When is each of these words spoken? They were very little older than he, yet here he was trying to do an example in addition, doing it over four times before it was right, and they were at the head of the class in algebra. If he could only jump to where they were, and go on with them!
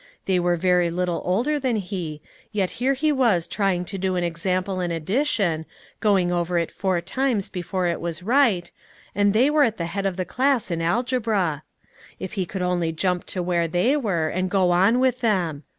They 0.25 0.39
were 0.39 0.55
very 0.55 0.89
little 0.89 1.21
older 1.25 1.59
than 1.59 1.75
he, 1.75 2.23
yet 2.51 2.71
here 2.81 2.95
he 2.95 3.11
was 3.11 3.45
trying 3.45 3.85
to 3.85 3.99
do 3.99 4.15
an 4.15 4.23
example 4.23 4.81
in 4.81 4.89
addition, 4.89 5.67
doing 6.01 6.31
it 6.31 6.33
over 6.33 6.65
four 6.69 7.01
times 7.01 7.49
before 7.49 7.85
it 7.85 8.01
was 8.01 8.23
right, 8.23 8.71
and 9.13 9.31
they 9.31 9.51
were 9.51 9.61
at 9.61 9.77
the 9.77 9.85
head 9.85 10.07
of 10.07 10.17
the 10.17 10.25
class 10.25 10.71
in 10.71 10.81
algebra. 10.81 11.61
If 12.17 12.33
he 12.33 12.47
could 12.47 12.63
only 12.63 12.91
jump 12.91 13.25
to 13.25 13.43
where 13.43 13.67
they 13.67 13.95
were, 13.95 14.27
and 14.27 14.49
go 14.49 14.71
on 14.71 14.97
with 14.99 15.19
them! 15.19 15.65